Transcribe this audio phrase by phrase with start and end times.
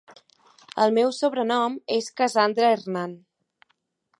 [0.85, 3.15] El meu sobrenom és Cassandra Hernán.